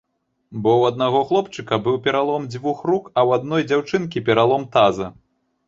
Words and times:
Бо 0.61 0.71
ў 0.79 0.83
аднаго 0.93 1.19
хлопчыка 1.31 1.79
быў 1.89 1.99
пералом 2.09 2.49
дзвюх 2.55 2.83
рук, 2.93 3.13
а 3.13 3.19
ў 3.27 3.39
адной 3.39 3.69
дзяўчынкі 3.71 4.27
пералом 4.33 4.69
таза. 4.77 5.15